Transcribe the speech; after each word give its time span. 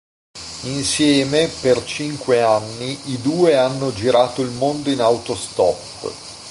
Insieme, 0.63 1.47
per 1.61 1.83
cinque 1.85 2.41
anni, 2.41 2.99
i 3.11 3.21
due 3.21 3.55
hanno 3.55 3.93
girato 3.93 4.41
il 4.41 4.49
mondo 4.49 4.89
in 4.89 4.99
autostop. 4.99 6.11